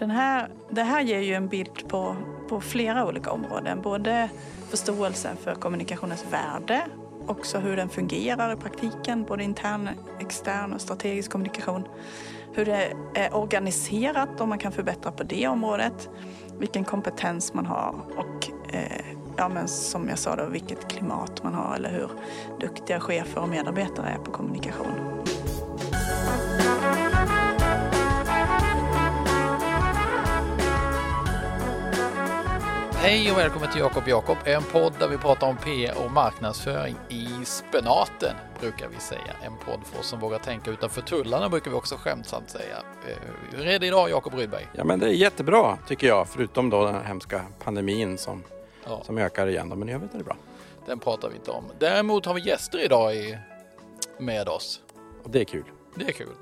[0.00, 2.16] Den här, det här ger ju en bild på,
[2.48, 3.82] på flera olika områden.
[3.82, 4.28] Både
[4.70, 6.82] förståelsen för kommunikationens värde,
[7.26, 9.88] också hur den fungerar i praktiken, både intern,
[10.20, 11.84] extern och strategisk kommunikation.
[12.52, 16.08] Hur det är organiserat, om man kan förbättra på det området.
[16.58, 19.04] Vilken kompetens man har och eh,
[19.36, 22.08] ja, men som jag sa då, vilket klimat man har eller hur
[22.60, 25.19] duktiga chefer och medarbetare är på kommunikation.
[33.02, 36.96] Hej och välkommen till Jakob Jakob, en podd där vi pratar om PR och marknadsföring
[37.08, 39.36] i spenaten, brukar vi säga.
[39.42, 42.76] En podd för oss som vågar tänka utanför tullarna, brukar vi också skämtsamt säga.
[43.08, 43.16] Eh,
[43.52, 44.66] hur är det idag, Jakob Rydberg?
[44.72, 48.42] Ja, men det är jättebra, tycker jag, förutom då den här hemska pandemin som,
[48.84, 49.02] ja.
[49.04, 49.68] som ökar igen.
[49.68, 50.36] Men i övrigt är det bra.
[50.86, 51.64] Den pratar vi inte om.
[51.78, 53.38] Däremot har vi gäster idag i,
[54.18, 54.80] med oss.
[55.24, 55.64] Och det är kul.
[55.94, 56.34] Det är kul.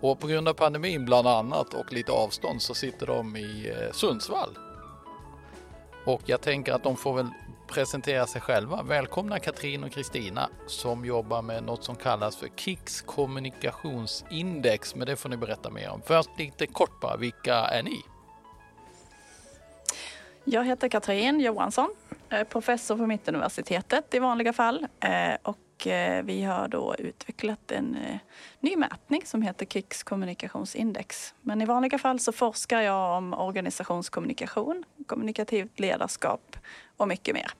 [0.00, 3.92] Och på grund av pandemin bland annat och lite avstånd så sitter de i eh,
[3.92, 4.58] Sundsvall
[6.06, 7.28] och jag tänker att de får väl
[7.66, 8.82] presentera sig själva.
[8.82, 14.94] Välkomna Katrin och Kristina som jobbar med något som kallas för KICS, kommunikationsindex.
[14.94, 16.02] Men det får ni berätta mer om.
[16.06, 18.02] Först lite kort bara, vilka är ni?
[20.44, 21.94] Jag heter Katrin Johansson,
[22.48, 28.18] professor på Mittuniversitetet i vanliga fall eh, och Eh, vi har då utvecklat en eh,
[28.60, 31.34] ny mätning som heter Kicks kommunikationsindex.
[31.40, 36.56] Men i vanliga fall så forskar jag om organisationskommunikation, kommunikativt ledarskap
[36.96, 37.50] och mycket mer.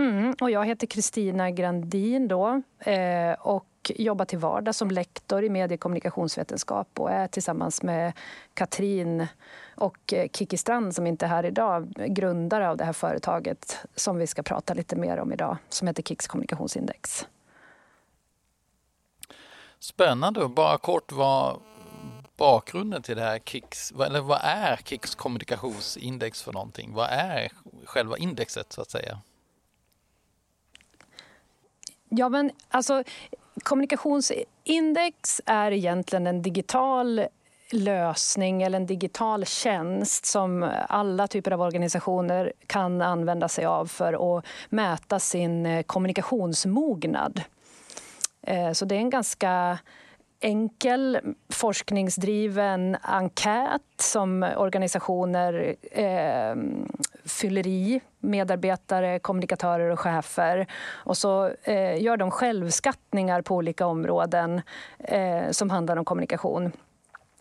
[0.00, 5.48] Mm, och jag heter Kristina Grandin då, eh, och jobbar till vardags som lektor i
[5.48, 8.12] medie och kommunikationsvetenskap och är tillsammans med
[8.54, 9.26] Katrin
[9.74, 14.18] och eh, Kiki Strand som inte är här idag, grundare av det här företaget som
[14.18, 17.26] vi ska prata lite mer om idag, som heter Kicks kommunikationsindex.
[19.78, 20.48] Spännande.
[20.48, 21.60] Bara kort, vad
[22.36, 26.94] bakgrunden till det här Kicks, eller vad är Kicks kommunikationsindex för någonting?
[26.94, 27.48] Vad är
[27.84, 29.18] själva indexet så att säga?
[32.12, 33.04] Ja, men alltså
[33.62, 37.26] kommunikationsindex är egentligen en digital
[37.72, 44.38] lösning eller en digital tjänst som alla typer av organisationer kan använda sig av för
[44.38, 47.42] att mäta sin eh, kommunikationsmognad.
[48.42, 49.78] Eh, så det är en ganska
[50.40, 56.54] enkel forskningsdriven enkät som organisationer eh,
[57.30, 60.66] fyller i, medarbetare, kommunikatörer och chefer.
[60.92, 64.62] Och så eh, gör de självskattningar på olika områden
[64.98, 66.72] eh, som handlar om kommunikation.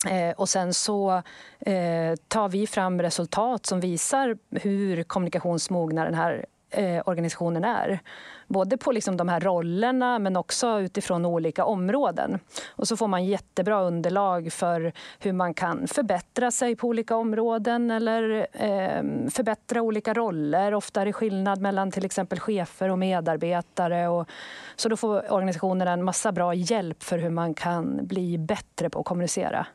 [0.07, 1.11] Eh, och sen så
[1.59, 7.99] eh, tar vi fram resultat som visar hur kommunikationsmogna den här eh, organisationen är.
[8.47, 12.39] Både på liksom de här rollerna men också utifrån olika områden.
[12.69, 17.91] Och så får man jättebra underlag för hur man kan förbättra sig på olika områden
[17.91, 20.73] eller eh, förbättra olika roller.
[20.73, 24.07] Ofta är det skillnad mellan till exempel chefer och medarbetare.
[24.07, 24.29] Och,
[24.75, 28.99] så då får organisationerna en massa bra hjälp för hur man kan bli bättre på
[28.99, 29.67] att kommunicera.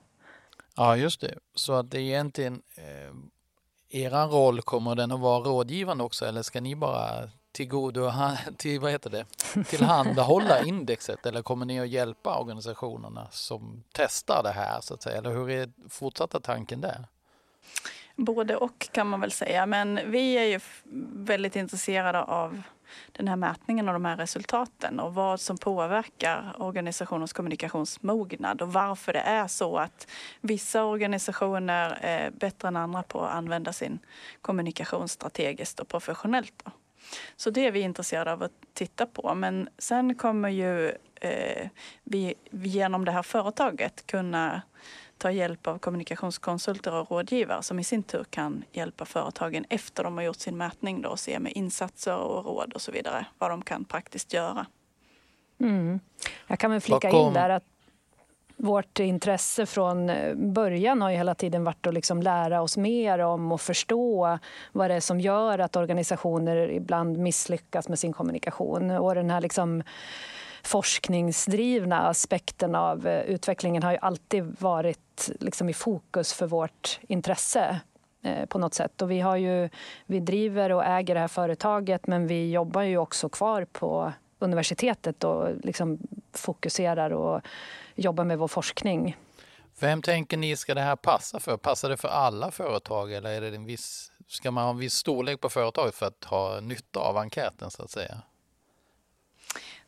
[0.77, 1.35] Ja, just det.
[1.55, 3.15] Så att det är egentligen eh,
[3.95, 8.13] eran roll, kommer den att vara rådgivande också eller ska ni bara tillgodo,
[8.57, 9.25] till, vad heter det,
[9.65, 15.19] tillhandahålla indexet eller kommer ni att hjälpa organisationerna som testar det här så att säga?
[15.19, 17.05] Eller hur är fortsatta tanken där?
[18.17, 20.61] Både och kan man väl säga, men vi är ju
[21.13, 22.63] väldigt intresserade av
[23.13, 29.13] den här mätningen och de här resultaten och vad som påverkar organisationens kommunikationsmognad och varför
[29.13, 30.07] det är så att
[30.41, 33.99] vissa organisationer är bättre än andra på att använda sin
[34.41, 36.63] kommunikation strategiskt och professionellt.
[36.65, 36.71] Då.
[37.37, 39.35] Så det är vi intresserade av att titta på.
[39.35, 40.89] Men sen kommer ju
[41.21, 41.69] eh,
[42.05, 44.63] vi genom det här företaget kunna
[45.19, 50.17] ta hjälp av kommunikationskonsulter och rådgivare som i sin tur kan hjälpa företagen efter de
[50.17, 53.51] har gjort sin mätning då och se med insatser och råd och så vidare vad
[53.51, 54.67] de kan praktiskt göra.
[55.61, 56.01] Mm.
[56.47, 57.65] Jag kan väl flika in där att
[58.57, 63.53] vårt intresse från början har ju hela tiden varit att liksom lära oss mer om
[63.53, 64.39] och förstå
[64.73, 68.91] vad det är som gör att organisationer ibland misslyckas med sin kommunikation.
[68.91, 69.83] Och den här liksom
[70.67, 77.81] forskningsdrivna aspekten av eh, utvecklingen har ju alltid varit liksom i fokus för vårt intresse
[78.23, 79.03] eh, på något sätt.
[79.03, 79.69] Och vi, har ju,
[80.07, 85.25] vi driver och äger det här företaget men vi jobbar ju också kvar på universitetet
[85.25, 85.99] och liksom
[86.33, 87.41] fokuserar och
[87.95, 89.17] jobbar med vår forskning.
[89.81, 91.57] Vem tänker ni ska det här passa för?
[91.57, 94.95] Passar det för alla företag eller är det en viss, ska man ha en viss
[94.95, 98.23] storlek på företaget för att ha nytta av enkäten så att säga?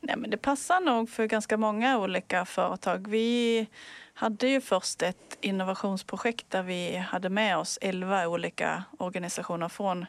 [0.03, 3.09] Nej, men det passar nog för ganska många olika företag.
[3.09, 3.67] Vi
[4.15, 10.07] hade ju först ett innovationsprojekt där vi hade med oss elva olika organisationer från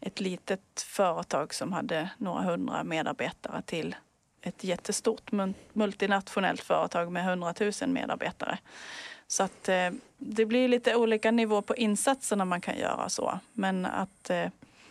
[0.00, 3.96] ett litet företag som hade några hundra medarbetare till
[4.42, 5.30] ett jättestort
[5.72, 8.58] multinationellt företag med hundratusen medarbetare.
[9.26, 13.38] Så att eh, det blir lite olika nivå på insatserna man kan göra så.
[13.52, 14.48] Men att eh,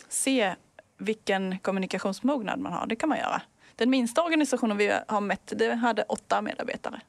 [0.08, 0.54] se
[0.96, 3.42] vilken kommunikationsmognad man har, det kan man göra.
[3.78, 7.00] Den minsta organisationen vi har mätt, det hade åtta medarbetare.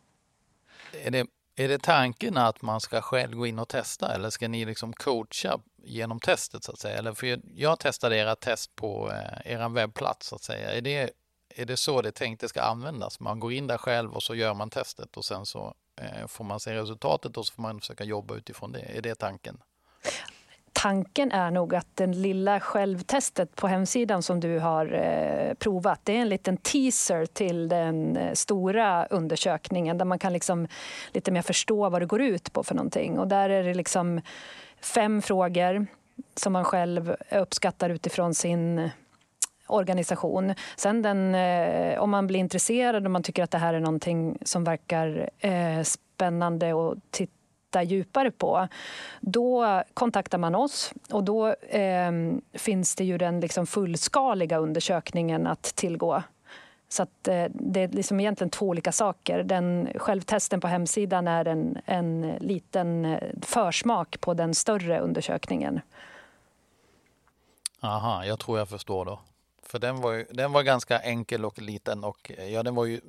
[0.93, 4.47] Är det, är det tanken att man ska själv gå in och testa eller ska
[4.47, 6.97] ni liksom coacha genom testet så att säga?
[6.97, 10.71] Eller för jag testade era test på eh, er webbplats så att säga.
[10.71, 11.11] Är det,
[11.55, 13.19] är det så det tänkt det ska användas?
[13.19, 16.43] Man går in där själv och så gör man testet och sen så eh, får
[16.43, 18.97] man se resultatet och så får man försöka jobba utifrån det.
[18.97, 19.57] Är det tanken?
[20.81, 26.17] Tanken är nog att den lilla självtestet på hemsidan som du har eh, provat, det
[26.17, 30.67] är en liten teaser till den eh, stora undersökningen där man kan liksom
[31.11, 33.19] lite mer förstå vad det går ut på för någonting.
[33.19, 34.21] Och där är det liksom
[34.81, 35.87] fem frågor
[36.35, 38.89] som man själv uppskattar utifrån sin
[39.67, 40.53] organisation.
[40.75, 44.37] Sen den, eh, om man blir intresserad och man tycker att det här är någonting
[44.41, 45.29] som verkar
[45.83, 47.38] spännande och titta
[47.69, 48.67] titta djupare på,
[49.21, 52.11] då kontaktar man oss och då eh,
[52.53, 56.23] finns det ju den liksom fullskaliga undersökningen att tillgå.
[56.89, 59.43] Så att, eh, det är liksom egentligen två olika saker.
[59.43, 65.81] Den självtesten på hemsidan är en, en liten eh, försmak på den större undersökningen.
[67.81, 69.19] Aha, jag tror jag förstår då.
[69.63, 72.85] För den var, ju, den var ganska enkel och liten och eh, ja, den var
[72.85, 73.01] ju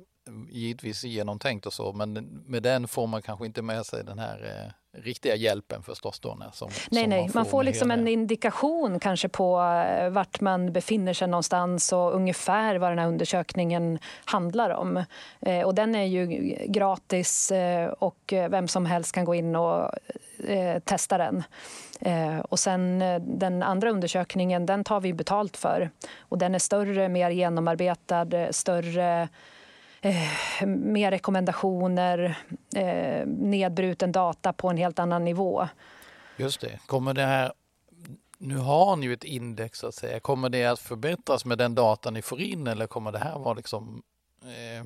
[0.49, 2.13] givetvis genomtänkt och så, men
[2.47, 6.35] med den får man kanske inte med sig den här eh, riktiga hjälpen förstås då.
[6.35, 10.09] När, som, nej, som nej, man får, man får liksom en indikation kanske på eh,
[10.09, 15.03] vart man befinner sig någonstans och ungefär vad den här undersökningen handlar om.
[15.39, 16.25] Eh, och den är ju
[16.67, 19.91] gratis eh, och vem som helst kan gå in och
[20.47, 21.43] eh, testa den.
[22.01, 25.89] Eh, och sen den andra undersökningen, den tar vi betalt för.
[26.19, 29.29] Och den är större, mer genomarbetad, större
[30.01, 32.37] eh, mer rekommendationer,
[32.75, 35.67] eh, nedbruten data på en helt annan nivå.
[36.37, 36.79] Just det.
[36.85, 37.53] Kommer det här
[38.37, 40.19] nu har ni ju ett index så att säga.
[40.19, 43.53] Kommer det att förbättras med den data ni får in eller kommer det här vara
[43.53, 44.03] liksom
[44.41, 44.85] eh,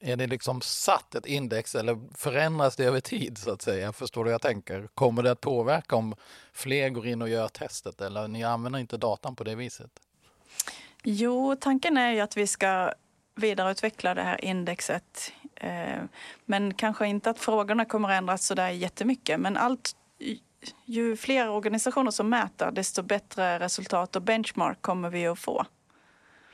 [0.00, 3.92] är det liksom satt ett index eller förändras det över tid så att säga?
[3.92, 4.88] Förstår du jag tänker?
[4.94, 6.14] Kommer det att påverka om
[6.52, 9.90] fler går in och gör testet eller ni använder inte datan på det viset?
[11.02, 12.92] Jo, tanken är ju att vi ska
[13.38, 15.32] vidareutveckla det här indexet.
[15.54, 16.02] Eh,
[16.44, 19.40] men kanske inte att frågorna kommer att ändras så där jättemycket.
[19.40, 19.96] Men allt,
[20.84, 25.66] ju fler organisationer som mäter, desto bättre resultat och benchmark kommer vi att få.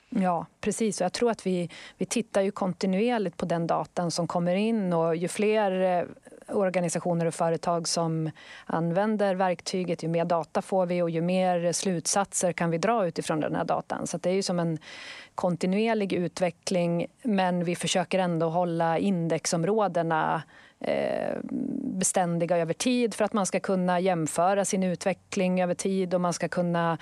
[0.09, 1.01] Ja, precis.
[1.01, 4.93] Och jag tror att vi, vi tittar ju kontinuerligt på den datan som kommer in
[4.93, 6.05] och ju fler eh,
[6.49, 8.31] organisationer och företag som
[8.67, 13.41] använder verktyget, ju mer data får vi och ju mer slutsatser kan vi dra utifrån
[13.41, 14.07] den här datan.
[14.07, 14.79] Så det är ju som en
[15.35, 20.43] kontinuerlig utveckling men vi försöker ändå hålla indexområdena
[20.81, 21.37] eh,
[21.95, 26.33] beständiga över tid för att man ska kunna jämföra sin utveckling över tid och man
[26.33, 26.99] ska kunna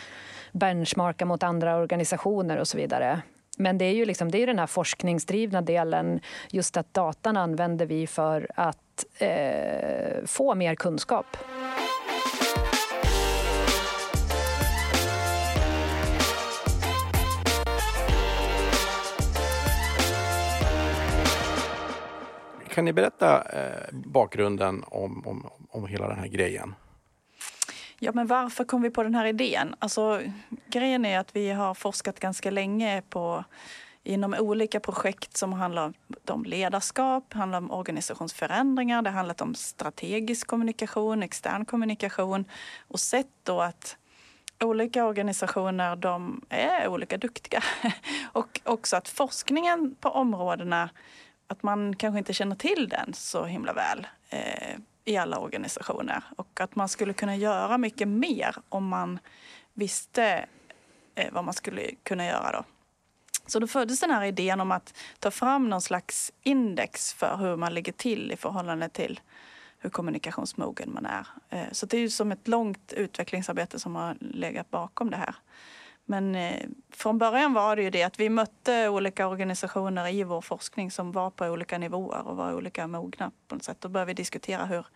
[0.52, 3.22] benchmarka mot andra organisationer och så vidare.
[3.58, 6.20] Men det är ju liksom, det är den här forskningsdrivna delen,
[6.50, 11.26] just att datan använder vi för att eh, få mer kunskap.
[22.68, 26.74] Kan ni berätta eh, bakgrunden om, om, om hela den här grejen?
[28.04, 29.74] Ja, men varför kom vi på den här idén?
[29.78, 30.20] Alltså,
[30.66, 33.44] grejen är att vi har forskat ganska länge på
[34.02, 35.92] inom olika projekt som handlar
[36.28, 42.44] om ledarskap, handlar om organisationsförändringar, det har handlat om strategisk kommunikation, extern kommunikation
[42.88, 43.96] och sett då att
[44.60, 47.62] olika organisationer de är olika duktiga.
[48.32, 50.90] och också att forskningen på områdena,
[51.46, 54.06] att man kanske inte känner till den så himla väl.
[54.30, 59.18] Eh, i alla organisationer och att man skulle kunna göra mycket mer om man
[59.74, 60.46] visste
[61.14, 62.64] eh, vad man skulle kunna göra då.
[63.46, 67.56] Så då föddes den här idén om att ta fram någon slags index för hur
[67.56, 69.20] man ligger till i förhållande till
[69.78, 71.26] hur kommunikationsmogen man är.
[71.48, 75.34] Eh, så det är ju som ett långt utvecklingsarbete som har legat bakom det här.
[76.04, 80.40] Men eh, från början var det ju det att vi mötte olika organisationer i vår
[80.40, 83.80] forskning som var på olika nivåer och var olika mogna på något sätt.
[83.80, 84.86] Då började vi diskutera hur,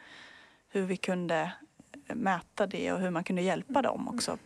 [0.69, 1.53] hur vi kunde
[2.07, 4.39] eh, mäta det och hur man kunde hjälpa dem också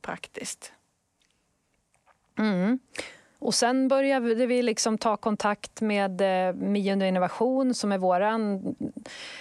[0.00, 0.72] praktiskt.
[2.38, 2.78] Mm.
[3.40, 8.74] Och sen började vi liksom ta kontakt med eh, Mio Innovation som är våran,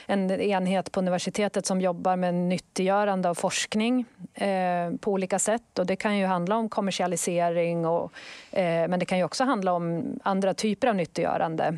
[0.06, 5.80] en enhet på universitetet som jobbar med nyttiggörande av forskning eh, på olika sätt.
[5.80, 8.12] Och det kan ju handla om kommersialisering, och,
[8.52, 11.78] eh, men det kan ju också handla om andra typer av nyttiggörande.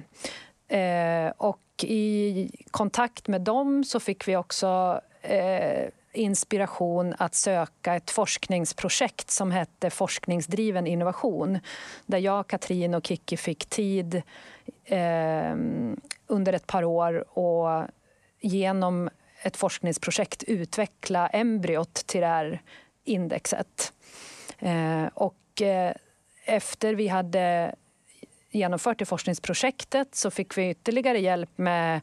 [0.68, 8.12] Eh, och i kontakt med dem så fick vi också eh, inspiration att söka ett
[8.12, 11.60] forskningsprojekt som hette Forskningsdriven innovation
[12.06, 14.22] där jag, Katrin och Kikki fick tid
[14.86, 15.56] eh,
[16.27, 17.88] under ett par år och
[18.39, 19.10] genom
[19.41, 22.62] ett forskningsprojekt utveckla embryot till det här
[23.03, 23.94] indexet.
[24.60, 25.94] Eh, och eh,
[26.46, 27.75] efter vi hade
[28.51, 32.01] genomfört det forskningsprojektet så fick vi ytterligare hjälp med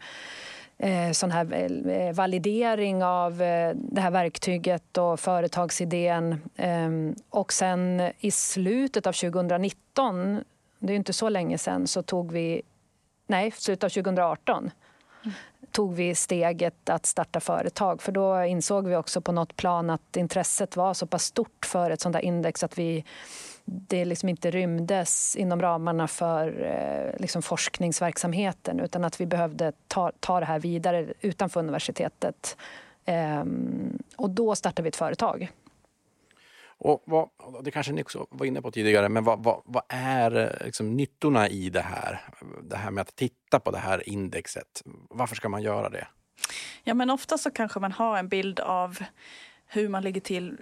[0.81, 1.53] Eh, sån här
[1.91, 6.41] eh, validering av eh, det här verktyget och företagsidén.
[6.57, 10.45] Ehm, och sen i slutet av 2019,
[10.79, 12.63] det är inte så länge sen, så tog vi...
[13.27, 14.71] Nej, slutet av 2018
[15.25, 15.35] mm.
[15.71, 18.03] tog vi steget att starta företag.
[18.03, 21.91] För Då insåg vi också på något plan att intresset var så pass stort för
[21.91, 23.05] ett sånt där index att vi
[23.71, 30.13] det liksom inte rymdes inom ramarna för eh, liksom forskningsverksamheten utan att vi behövde ta,
[30.21, 32.57] ta det här vidare utanför universitetet.
[33.05, 35.51] Ehm, och då startade vi ett företag.
[36.81, 37.29] Och vad,
[37.63, 40.97] det kanske ni också var inne på tidigare, men vad, vad, vad är eh, liksom
[40.97, 42.21] nyttorna i det här?
[42.63, 44.83] Det här med att titta på det här indexet.
[45.11, 46.07] Varför ska man göra det?
[46.85, 48.99] Ja, men ofta så kanske man har en bild av
[49.69, 50.57] hur man ligger till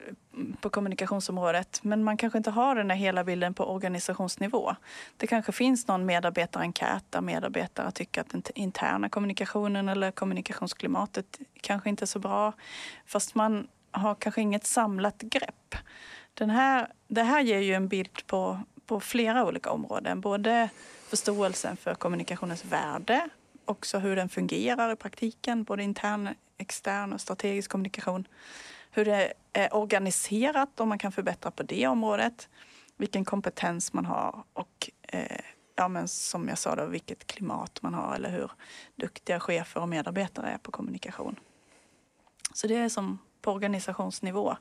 [0.61, 1.81] på kommunikationsområdet.
[1.83, 4.77] Men man kanske inte har den där hela bilden på organisationsnivå.
[5.17, 11.89] Det kanske finns någon medarbetarenkät där medarbetare tycker att den interna kommunikationen eller kommunikationsklimatet kanske
[11.89, 12.53] inte är så bra.
[13.07, 15.75] Fast man har kanske inget samlat grepp.
[16.35, 20.21] Den här, det här ger ju en bild på, på flera olika områden.
[20.21, 20.69] Både
[21.09, 23.29] förståelsen för kommunikationens värde,
[23.65, 28.27] också hur den fungerar i praktiken, både intern, extern och strategisk kommunikation
[28.97, 32.49] hur det är organiserat, om man kan förbättra på det området,
[32.97, 35.41] vilken kompetens man har och eh,
[35.75, 38.51] ja, men som jag sa, då, vilket klimat man har eller hur
[38.95, 41.37] duktiga chefer och medarbetare är på kommunikation.
[42.53, 44.57] Så det är som på organisationsnivå.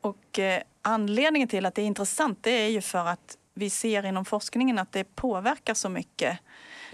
[0.00, 4.06] Och eh, anledningen till att det är intressant det är ju för att vi ser
[4.06, 6.38] inom forskningen att det påverkar så mycket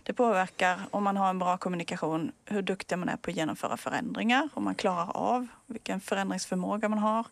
[0.02, 3.76] det påverkar om man har en bra kommunikation hur duktig man är på att genomföra
[3.76, 7.26] förändringar, om man klarar av vilken förändringsförmåga man har.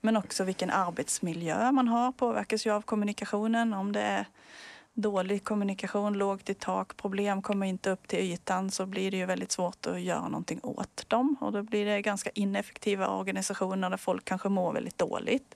[0.00, 3.74] Men också vilken arbetsmiljö man har påverkas ju av kommunikationen.
[3.74, 4.26] Om det är
[4.94, 9.26] dålig kommunikation, lågt i tak, problem kommer inte upp till ytan så blir det ju
[9.26, 11.36] väldigt svårt att göra någonting åt dem.
[11.40, 15.54] Och då blir det ganska ineffektiva organisationer där folk kanske mår väldigt dåligt.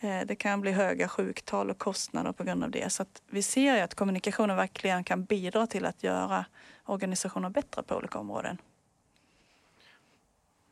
[0.00, 2.92] Eh, det kan bli höga sjuktal och kostnader på grund av det.
[2.92, 6.44] Så vi ser att kommunikationen verkligen kan bidra till att göra
[6.84, 8.58] organisationer bättre på olika områden.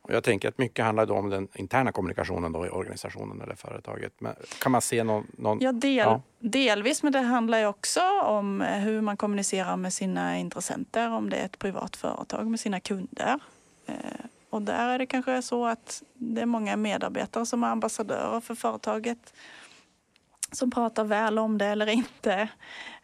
[0.07, 4.13] Jag tänker att mycket handlar om den interna kommunikationen då i organisationen eller företaget.
[4.17, 5.27] Men kan man se någon...
[5.37, 10.37] någon ja, del, ja, delvis, men det handlar också om hur man kommunicerar med sina
[10.37, 11.11] intressenter.
[11.11, 13.39] Om det är ett privat företag med sina kunder.
[14.55, 18.55] Och där är det kanske så att det är många medarbetare som är ambassadörer för
[18.55, 19.33] företaget
[20.51, 22.49] som pratar väl om det eller inte.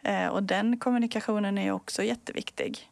[0.02, 2.90] Eh, och den kommunikationen är också jätteviktig.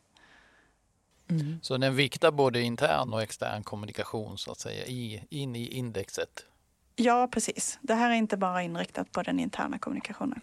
[1.30, 1.58] Mm.
[1.62, 6.46] Så den viktar både intern och extern kommunikation så att säga i, in i indexet?
[6.96, 7.78] Ja, precis.
[7.82, 10.40] Det här är inte bara inriktat på den interna kommunikationen.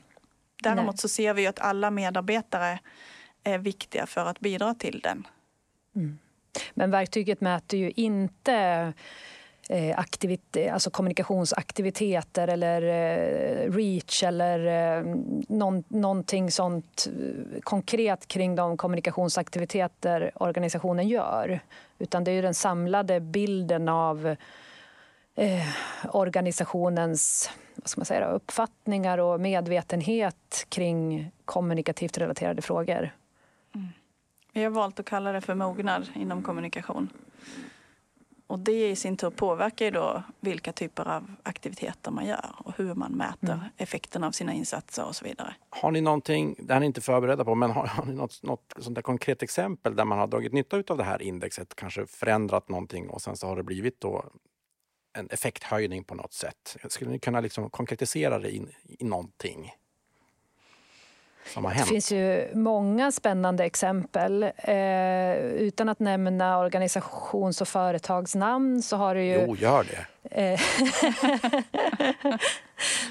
[0.64, 0.98] Däremot Nej.
[0.98, 2.80] så ser vi att alla medarbetare
[3.44, 5.28] är viktiga för att bidra till den.
[5.96, 6.20] Mm.
[6.74, 8.54] Men verktyget mäter ju inte
[9.70, 14.60] eh, aktivit alltså kommunikationsaktiviteter eller eh, reach eller
[14.98, 15.16] eh,
[15.50, 21.60] någon, någonting sånt eh, konkret kring de kommunikationsaktiviteter organisationen gör.
[22.00, 24.36] Utan det är den samlade bilden av
[25.36, 25.68] eh,
[26.12, 33.12] organisationens vad ska man säga, uppfattningar och medvetenhet kring kommunikativt relaterade frågor.
[34.58, 37.10] Vi har valt att kalla det för mognad inom kommunikation.
[38.48, 42.74] Och det i sin tur påverkar ju då vilka typer av aktiviteter man gör och
[42.78, 43.66] hur man mäter mm.
[43.78, 45.56] effekten av sina insatser och så vidare.
[45.70, 48.74] Har ni någonting, det är ni inte förberedda på, men har, har ni något, något
[48.80, 52.70] sånt där konkret exempel där man har dragit nytta av det här indexet, kanske förändrat
[52.70, 54.26] någonting och sen så har det blivit då
[55.18, 56.78] en effekthöjning på något sätt?
[56.88, 58.68] Skulle ni kunna liksom konkretisera det i,
[59.00, 59.72] i någonting?
[61.54, 61.88] Som har hänt?
[61.88, 64.44] Det finns ju många spännande exempel.
[64.58, 69.46] Eh, utan att nämna organisations och företagsnamn så har det ju...
[69.48, 70.06] Jo, gör det.
[70.32, 70.60] Eh,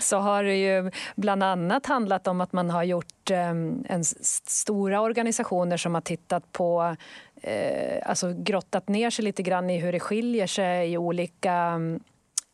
[0.00, 4.04] så har det ju bland annat handlat om att man har gjort ehm, en
[4.44, 6.96] stora organisationer som har tittat på
[7.42, 12.00] eh, alltså grottat ner sig lite grann i hur det skiljer sig i olika mm,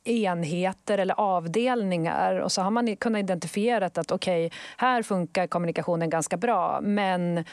[0.04, 6.10] enheter eller avdelningar och så har man kunnat identifiera att okej, okay, här funkar kommunikationen
[6.10, 7.44] ganska bra men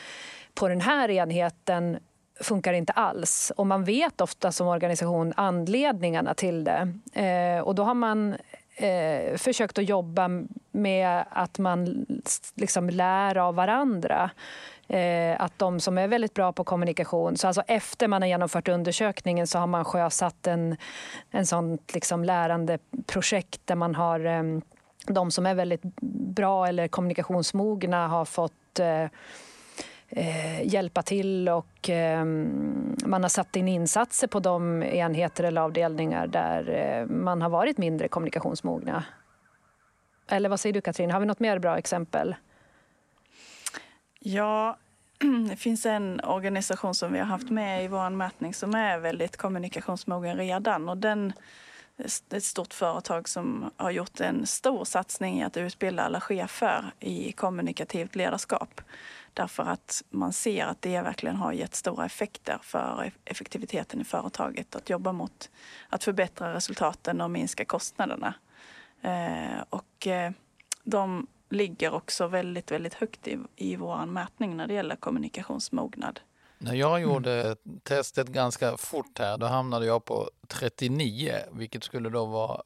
[0.54, 2.00] på den här enheten
[2.42, 3.52] funkar inte alls.
[3.56, 6.94] Och man vet ofta som organisation anledningarna till det.
[7.14, 8.36] Eh, och då har man
[8.80, 10.30] eh, försökt att jobba
[10.72, 12.06] med att man
[12.56, 14.32] liksom lär av varandra.
[14.88, 18.68] Eh, att de som är väldigt bra på kommunikation, så alltså efter man har genomfört
[18.68, 20.78] undersökningen så har man sjösatt en,
[21.32, 24.44] en sånt liksom lärandeprojekt där man har eh,
[25.08, 25.82] de som är väldigt
[26.36, 29.06] bra eller kommunikationsmogna har fått eh,
[30.10, 32.26] eh, hjälpa till och eh,
[33.06, 37.78] man har satt in insatser på de enheter eller avdelningar där eh, man har varit
[37.78, 39.04] mindre kommunikationsmogna.
[40.28, 42.36] Eller vad säger du Katrin, har vi något mer bra exempel?
[44.20, 44.78] Ja,
[45.50, 49.38] det finns en organisation som vi har haft med i vår mätning som är väldigt
[49.38, 51.34] kommunikationsmogen redan och den
[52.32, 57.32] ett stort företag som har gjort en stor satsning i att utbilda alla chefer i
[57.32, 58.82] kommunikativt ledarskap.
[59.40, 64.76] Därför att man ser att det verkligen har gett stora effekter för effektiviteten i företaget
[64.76, 65.50] att jobba mot
[65.90, 68.34] att förbättra resultaten och minska kostnaderna.
[69.02, 70.32] Eh, och eh,
[70.84, 76.20] de ligger också väldigt, väldigt högt i, i vår mätning när det gäller kommunikationsmognad.
[76.58, 77.80] När jag gjorde mm.
[77.84, 82.62] testet ganska fort här, då hamnade jag på 39, vilket skulle då vara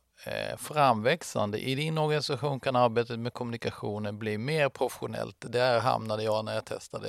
[0.58, 1.60] framväxande.
[1.60, 5.36] I din organisation kan arbetet med kommunikationen bli mer professionellt.
[5.40, 7.08] Där hamnade jag när jag testade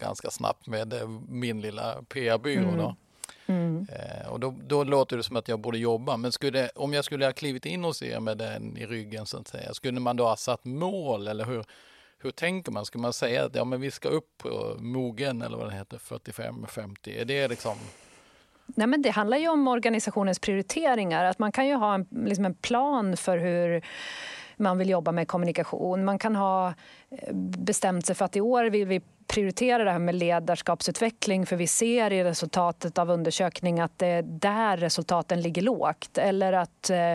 [0.00, 2.68] ganska snabbt med eh, min lilla PR-byrå.
[2.68, 2.96] Mm.
[3.46, 3.86] Mm.
[3.92, 7.04] Eh, och då, då, låter det som att jag borde jobba, men skulle, om jag
[7.04, 10.16] skulle ha klivit in hos er med den i ryggen så att säga, skulle man
[10.16, 11.64] då ha satt mål eller hur,
[12.18, 12.84] hur tänker man?
[12.84, 15.98] Ska man säga att ja, men vi ska upp på mogen eller vad det heter,
[15.98, 17.20] 45-50?
[17.20, 17.78] Är det liksom
[18.66, 21.24] Nej, men det handlar ju om organisationens prioriteringar.
[21.24, 23.82] Att man kan ju ha en, liksom en plan för hur
[24.56, 26.04] man vill jobba med kommunikation.
[26.04, 26.68] Man kan ha
[27.10, 31.56] eh, bestämt sig för att i år vill vi prioritera det här med ledarskapsutveckling för
[31.56, 36.18] vi ser i resultatet av undersökning att det är där resultaten ligger lågt.
[36.18, 37.14] Eller att eh,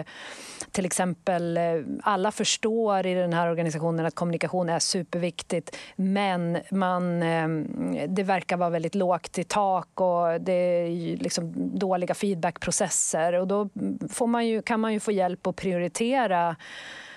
[0.72, 1.64] till exempel eh,
[2.04, 7.20] alla förstår i den här organisationen att kommunikation är superviktigt men man,
[8.08, 13.34] det verkar vara väldigt lågt i tak och det är liksom dåliga feedbackprocesser.
[13.34, 13.70] Och då
[14.10, 16.56] får man ju, kan man ju få hjälp att prioritera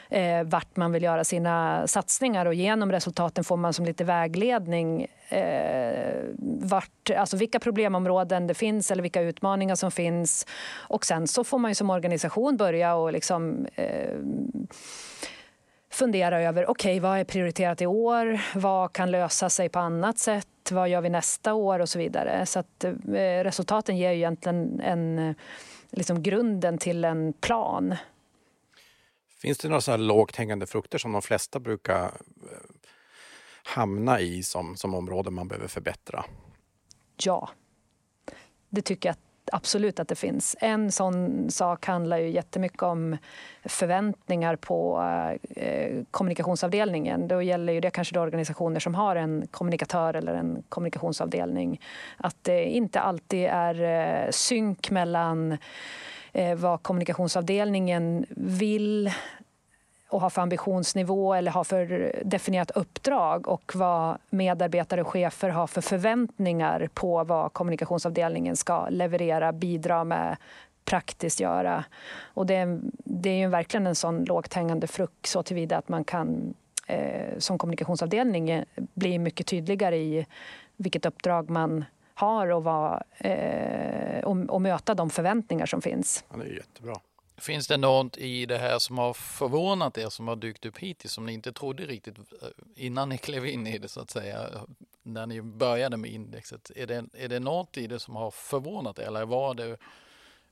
[0.08, 5.06] eh, vart man vill göra sina satsningar och genom resultaten får man som lite vägledning
[5.28, 6.22] eh,
[6.60, 10.46] vart, alltså vilka problemområden det finns eller vilka utmaningar som finns.
[10.88, 14.18] Och sen så får man ju som organisation börja och liksom eh,
[15.90, 18.40] fundera över okej, okay, vad är prioriterat i år?
[18.54, 20.46] Vad kan lösa sig på annat sätt?
[20.70, 21.78] Vad gör vi nästa år?
[21.78, 22.46] och så vidare.
[22.46, 25.34] Så att, eh, resultaten ger ju egentligen en,
[25.90, 27.94] liksom grunden till en plan.
[29.44, 32.10] Finns det några så här lågt hängande frukter som de flesta brukar eh,
[33.64, 36.24] hamna i som, som områden man behöver förbättra?
[37.16, 37.48] Ja,
[38.68, 39.16] det tycker jag
[39.52, 40.56] absolut att det finns.
[40.60, 43.16] En sån sak handlar ju jättemycket om
[43.64, 45.02] förväntningar på
[45.56, 47.28] eh, kommunikationsavdelningen.
[47.28, 51.80] Då gäller ju det kanske organisationer som har en kommunikatör eller en kommunikationsavdelning.
[52.16, 55.58] Att det inte alltid är eh, synk mellan
[56.36, 59.12] Eh, vad kommunikationsavdelningen vill
[60.08, 65.66] och har för ambitionsnivå eller har för definierat uppdrag och vad medarbetare och chefer har
[65.66, 70.36] för förväntningar på vad kommunikationsavdelningen ska leverera, bidra med,
[70.84, 71.84] praktiskt göra.
[72.20, 76.04] Och det, det är ju verkligen en sån lågt hängande frukt så tillvida att man
[76.04, 76.54] kan
[76.86, 80.26] eh, som kommunikationsavdelning bli mycket tydligare i
[80.76, 86.24] vilket uppdrag man har och, vad, eh, och, och möta de förväntningar som finns.
[86.30, 87.00] Ja, det är jättebra.
[87.36, 91.12] Finns det något i det här som har förvånat er som har dykt upp hittills
[91.12, 94.46] som ni inte trodde riktigt eh, innan ni klev in i det så att säga?
[95.02, 96.70] När ni började med indexet.
[96.76, 99.76] Är det, är det något i det som har förvånat er eller var det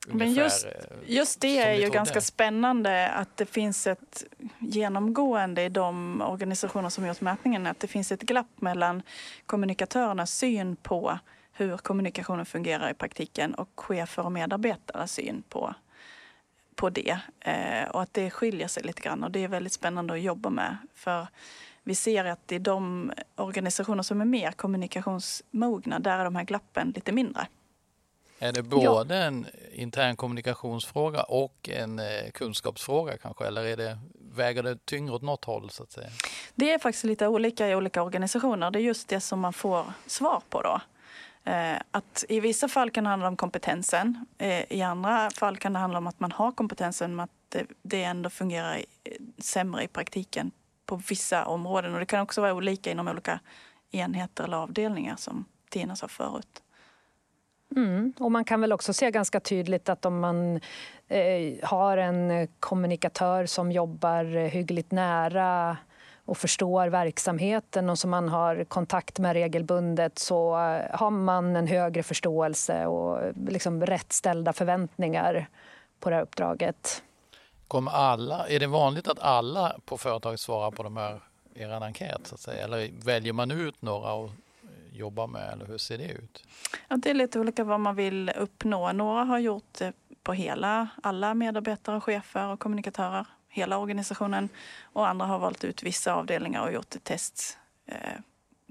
[0.07, 0.71] men just, eh,
[1.05, 4.23] just det är ju ganska spännande att det finns ett
[4.59, 9.01] genomgående i de organisationer som gjort mätningen, att det finns ett glapp mellan
[9.45, 11.19] kommunikatörernas syn på
[11.53, 15.75] hur kommunikationen fungerar i praktiken och chefer och medarbetares syn på,
[16.75, 17.19] på det.
[17.39, 20.49] Eh, och att det skiljer sig lite grann och det är väldigt spännande att jobba
[20.49, 20.77] med.
[20.93, 21.27] För
[21.83, 26.93] vi ser att i de organisationer som är mer kommunikationsmogna, där är de här glappen
[26.95, 27.47] lite mindre.
[28.39, 29.23] Är det både ja.
[29.23, 33.45] en intern kommunikationsfråga och en eh, kunskapsfråga kanske?
[33.45, 33.97] Eller är det,
[34.31, 35.69] väger det tyngre åt något håll?
[35.69, 36.09] så att säga?
[36.55, 38.71] Det är faktiskt lite olika i olika organisationer.
[38.71, 40.61] Det är just det som man får svar på.
[40.61, 40.81] då.
[41.43, 44.25] Eh, att I vissa fall kan det handla om kompetensen.
[44.37, 47.65] Eh, I andra fall kan det handla om att man har kompetensen men att det,
[47.81, 48.81] det ändå fungerar
[49.37, 50.51] sämre i praktiken
[50.85, 51.93] på vissa områden.
[51.93, 53.39] Och det kan också vara olika inom olika
[53.91, 56.63] enheter eller avdelningar som Tina sa förut.
[57.75, 58.13] Mm.
[58.19, 60.59] Och man kan väl också se ganska tydligt att om man
[61.07, 65.77] eh, har en kommunikatör som jobbar hyggligt nära
[66.25, 70.53] och förstår verksamheten och som man har kontakt med regelbundet så
[70.91, 75.47] har man en högre förståelse och liksom rätt ställda förväntningar
[75.99, 77.03] på det här uppdraget.
[77.67, 81.19] Kommer alla, är det vanligt att alla på företaget svarar på de här,
[81.53, 82.27] er enkät?
[82.27, 82.63] Så att säga?
[82.63, 84.29] Eller väljer man ut några och
[84.91, 85.53] jobbar med?
[85.53, 86.43] Eller hur ser det ut?
[86.87, 88.91] Ja, det är lite olika vad man vill uppnå.
[88.91, 94.49] Några har gjort det på hela, alla medarbetare, chefer och kommunikatörer, hela organisationen.
[94.81, 98.19] Och andra har valt ut vissa avdelningar och gjort ett test eh,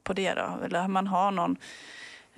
[0.03, 0.35] på det.
[0.35, 0.59] Då.
[0.65, 1.57] Eller man har någon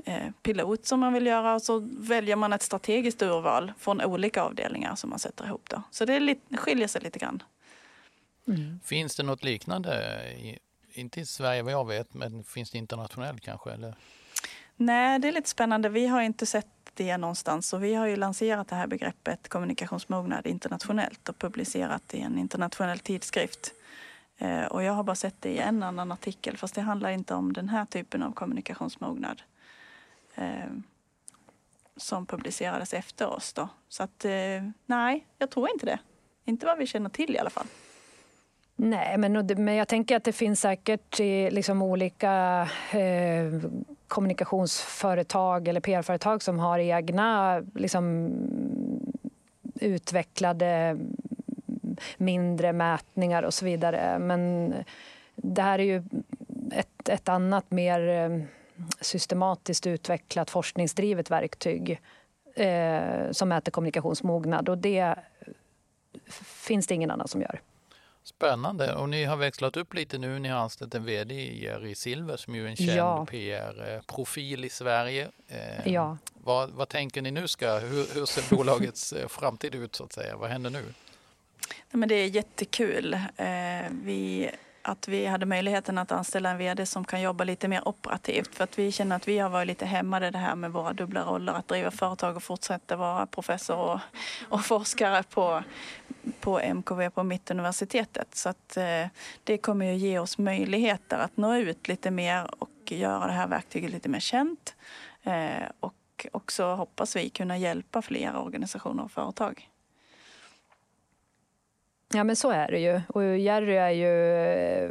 [0.04, 4.42] eh, pilot som man vill göra och så väljer man ett strategiskt urval från olika
[4.42, 5.68] avdelningar som man sätter ihop.
[5.70, 5.82] Då.
[5.90, 7.42] Så det, lite, skiljer sig lite grann.
[8.46, 8.80] Mm.
[8.84, 10.58] Finns det något liknande i
[10.94, 13.70] inte i Sverige vad jag vet, men finns det internationellt kanske?
[13.70, 13.94] Eller?
[14.76, 15.88] Nej, det är lite spännande.
[15.88, 20.46] Vi har inte sett det någonstans och vi har ju lanserat det här begreppet kommunikationsmognad
[20.46, 23.72] internationellt och publicerat i en internationell tidskrift.
[24.38, 27.34] Eh, och jag har bara sett det i en annan artikel, fast det handlar inte
[27.34, 29.42] om den här typen av kommunikationsmognad
[30.34, 30.70] eh,
[31.96, 33.52] som publicerades efter oss.
[33.52, 33.68] Då.
[33.88, 34.32] Så att eh,
[34.86, 35.98] nej, jag tror inte det.
[36.44, 37.66] Inte vad vi känner till i alla fall.
[38.76, 41.18] Nej, men, men jag tänker att det finns säkert
[41.50, 43.52] liksom olika eh,
[44.08, 48.30] kommunikationsföretag eller PR-företag som har egna liksom,
[49.80, 50.98] utvecklade
[52.16, 54.18] mindre mätningar och så vidare.
[54.18, 54.74] Men
[55.36, 56.02] det här är ju
[56.72, 58.42] ett, ett annat, mer eh,
[59.00, 62.00] systematiskt utvecklat forskningsdrivet verktyg
[62.54, 65.14] eh, som mäter kommunikationsmognad och det
[66.42, 67.60] finns det ingen annan som gör.
[68.24, 68.94] Spännande.
[68.94, 70.38] Och ni har växlat upp lite nu.
[70.38, 73.26] Ni har anställt en VD, Jerry Silver, som ju är en känd ja.
[73.26, 75.28] PR-profil i Sverige.
[75.48, 76.18] Eh, ja.
[76.34, 80.12] Vad, vad, tänker ni nu ska, hur, hur ser bolagets eh, framtid ut så att
[80.12, 80.36] säga?
[80.36, 80.84] Vad händer nu?
[81.90, 83.14] Ja, men det är jättekul.
[83.14, 84.50] Eh, vi
[84.84, 88.54] att vi hade möjligheten att anställa en vd som kan jobba lite mer operativt.
[88.54, 91.22] För att vi känner att vi har varit lite hämmade det här med våra dubbla
[91.24, 91.52] roller.
[91.52, 94.00] Att driva företag och fortsätta vara professor och,
[94.48, 95.62] och forskare på,
[96.40, 98.34] på MKV på Mittuniversitetet.
[98.34, 99.06] Så att eh,
[99.44, 103.48] det kommer ju ge oss möjligheter att nå ut lite mer och göra det här
[103.48, 104.76] verktyget lite mer känt.
[105.22, 109.68] Eh, och också hoppas vi kunna hjälpa fler organisationer och företag.
[112.12, 113.00] Ja, men så är det ju.
[113.08, 114.90] Och Jerry är ju eh,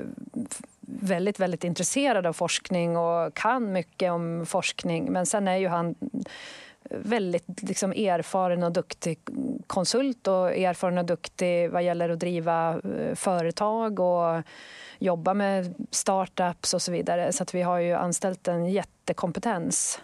[0.82, 5.12] väldigt, väldigt intresserad av forskning och kan mycket om forskning.
[5.12, 5.95] Men sen är ju han
[6.89, 9.19] väldigt liksom, erfaren och duktig
[9.67, 14.43] konsult och erfaren och duktig vad gäller att driva eh, företag och
[14.99, 17.32] jobba med startups och så vidare.
[17.32, 20.02] Så att vi har ju anställt en jättekompetens.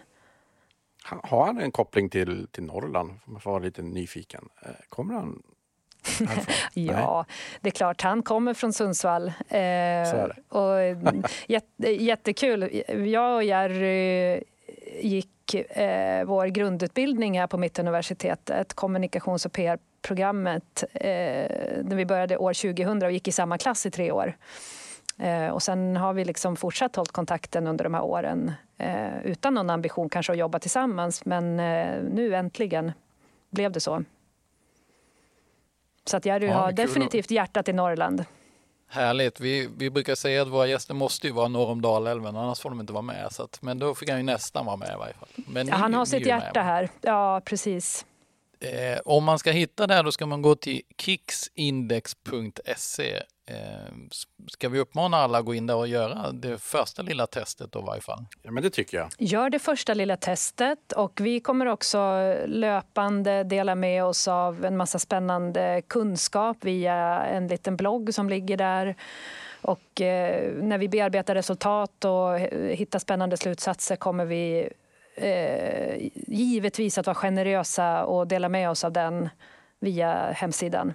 [1.04, 3.10] Har han en koppling till, till Norrland?
[3.24, 4.48] Man får vara lite nyfiken.
[4.62, 5.42] Eh, kommer han
[6.74, 7.24] ja,
[7.60, 8.02] det är klart.
[8.02, 9.32] Han kommer från Sundsvall.
[9.48, 10.78] Eh, och,
[11.46, 12.82] jätte, jättekul.
[13.06, 14.42] Jag och Jerry
[15.00, 21.10] gick eh, vår grundutbildning här på Mittuniversitetet, kommunikations och PR-programmet, eh,
[21.82, 24.36] när vi började år 2000 och gick i samma klass i tre år.
[25.20, 29.54] Eh, och sen har vi liksom fortsatt hållit kontakten under de här åren eh, utan
[29.54, 32.92] någon ambition kanske att jobba tillsammans, men eh, nu äntligen
[33.50, 34.04] blev det så.
[36.10, 38.24] Så att Jerry ja, har definitivt hjärtat i Norrland.
[38.88, 39.40] Härligt.
[39.40, 42.70] Vi, vi brukar säga att våra gäster måste ju vara norr om Dalälven, annars får
[42.70, 43.28] de inte vara med.
[43.30, 45.28] Så att, men då fick han ju nästan vara med i varje fall.
[45.34, 46.88] Men ja, han har sitt hjärta här.
[47.00, 48.06] Ja, precis.
[48.60, 53.22] Eh, om man ska hitta det här då ska man gå till kixindex.se Eh,
[54.48, 57.78] ska vi uppmana alla att gå in där och göra det första lilla testet då
[57.78, 58.24] i varje fall?
[58.42, 59.08] Ja, men det tycker jag.
[59.18, 61.98] Gör det första lilla testet och vi kommer också
[62.46, 68.56] löpande dela med oss av en massa spännande kunskap via en liten blogg som ligger
[68.56, 68.96] där.
[69.62, 72.38] Och eh, när vi bearbetar resultat och
[72.70, 74.68] hittar spännande slutsatser kommer vi
[75.14, 79.28] eh, givetvis att vara generösa och dela med oss av den
[79.80, 80.94] via hemsidan.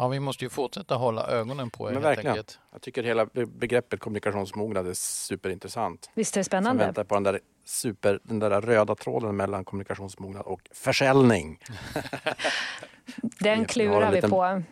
[0.00, 2.30] Ja, vi måste ju fortsätta hålla ögonen på er Men verkligen.
[2.30, 2.58] Enkelt.
[2.72, 6.10] Jag tycker hela begreppet kommunikationsmognad är superintressant.
[6.14, 6.82] Visst är det spännande?
[6.82, 11.58] Som väntar på den där super, den där röda tråden mellan kommunikationsmognad och försäljning.
[13.40, 14.62] Den klurar vi på.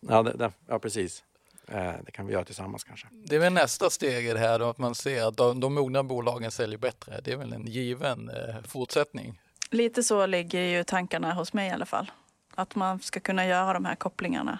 [0.00, 1.24] Ja, det, det, ja precis.
[1.68, 3.06] Eh, det kan vi göra tillsammans kanske.
[3.10, 5.74] Det är väl nästa steg i det här då, att man ser att de, de
[5.74, 7.20] mogna bolagen säljer bättre.
[7.24, 9.40] Det är väl en given eh, fortsättning.
[9.70, 12.10] Lite så ligger ju tankarna hos mig i alla fall.
[12.58, 14.58] Att man ska kunna göra de här kopplingarna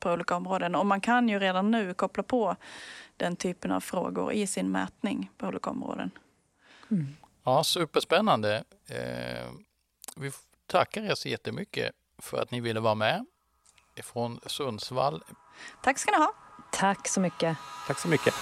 [0.00, 0.74] på olika områden.
[0.74, 2.56] Och man kan ju redan nu koppla på
[3.16, 6.10] den typen av frågor i sin mätning på olika områden.
[6.90, 7.16] Mm.
[7.44, 8.64] Ja, superspännande.
[8.86, 9.50] Eh,
[10.16, 10.30] vi
[10.66, 13.26] tackar er så jättemycket för att ni ville vara med
[14.02, 15.22] från Sundsvall.
[15.82, 16.32] Tack ska ni ha.
[16.72, 17.56] Tack så mycket.
[17.86, 18.34] Tack så mycket.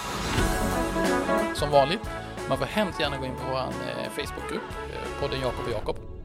[1.53, 2.01] Som vanligt,
[2.49, 6.18] man får hemskt gärna gå in på vår eh, Facebookgrupp, eh, podden Jakob och Jakob